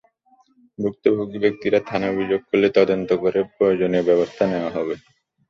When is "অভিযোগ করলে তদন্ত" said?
2.13-3.09